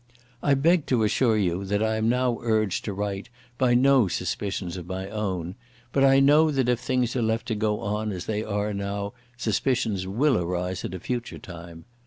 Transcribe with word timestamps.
"I 0.41 0.55
beg 0.55 0.87
to 0.87 1.03
assure 1.03 1.37
you 1.37 1.63
that 1.65 1.83
I 1.83 1.95
am 1.97 2.09
now 2.09 2.39
urged 2.41 2.85
to 2.85 2.93
write 2.93 3.29
by 3.59 3.75
no 3.75 4.07
suspicions 4.07 4.75
of 4.75 4.87
my 4.87 5.07
own; 5.11 5.53
but 5.93 6.03
I 6.03 6.19
know 6.19 6.49
that 6.49 6.67
if 6.69 6.79
things 6.79 7.15
are 7.15 7.21
left 7.21 7.45
to 7.49 7.55
go 7.55 7.81
on 7.81 8.11
as 8.11 8.25
they 8.25 8.43
are 8.43 8.73
now, 8.73 9.13
suspicions 9.37 10.07
will 10.07 10.39
arise 10.39 10.83
at 10.83 10.95
a 10.95 10.99
future 10.99 11.37
time. 11.37 11.85